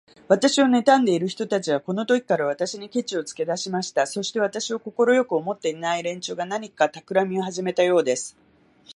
[0.27, 4.07] 私をねたんでいる人たちは、このときから、私にケチをつけだしました。
[4.07, 8.35] そして、私を快く思っていない連中が、何かたくらみをはじめたようです。